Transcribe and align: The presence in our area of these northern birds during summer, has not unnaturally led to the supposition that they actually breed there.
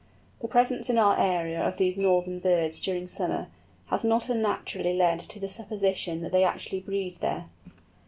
The 0.41 0.47
presence 0.47 0.89
in 0.89 0.97
our 0.97 1.15
area 1.15 1.61
of 1.61 1.77
these 1.77 1.95
northern 1.95 2.39
birds 2.39 2.79
during 2.79 3.07
summer, 3.07 3.49
has 3.89 4.03
not 4.03 4.29
unnaturally 4.29 4.95
led 4.95 5.19
to 5.19 5.39
the 5.39 5.47
supposition 5.47 6.21
that 6.21 6.31
they 6.31 6.43
actually 6.43 6.79
breed 6.79 7.17
there. 7.17 7.45